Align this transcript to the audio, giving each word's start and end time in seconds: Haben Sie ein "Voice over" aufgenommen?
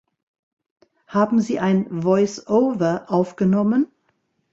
Haben 1.05 1.41
Sie 1.41 1.59
ein 1.59 2.01
"Voice 2.01 2.47
over" 2.47 3.11
aufgenommen? 3.11 3.85